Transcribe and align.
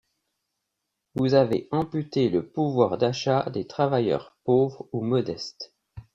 Vous 1.13 1.35
avez 1.35 1.67
amputé 1.69 2.29
le 2.29 2.43
pouvoir 2.43 2.97
d’achat 2.97 3.47
des 3.51 3.67
travailleurs 3.67 4.35
pauvres 4.45 4.87
ou 4.93 5.03
modestes. 5.03 5.75